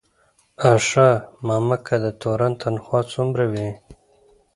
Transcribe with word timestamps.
آ 0.69 0.71
ښه 0.87 1.07
مککه، 1.67 1.95
د 2.03 2.05
تورن 2.21 2.53
تنخواه 2.61 3.05
څومره 3.13 3.43
وي؟ 3.51 3.69